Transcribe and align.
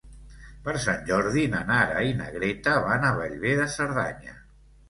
Per 0.67 0.73
Sant 0.85 1.03
Jordi 1.09 1.43
na 1.51 1.59
Nara 1.67 2.01
i 2.13 2.17
na 2.23 2.31
Greta 2.39 2.73
van 2.89 3.07
a 3.11 3.15
Bellver 3.21 3.55
de 3.63 3.71
Cerdanya. 3.79 4.39